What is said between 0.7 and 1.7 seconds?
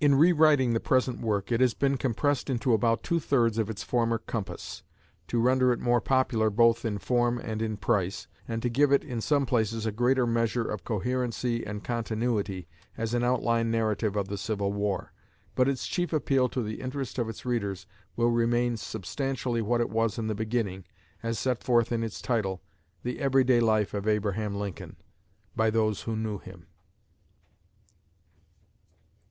the present work, it